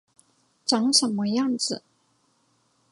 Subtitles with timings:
[0.65, 1.83] 长什么样子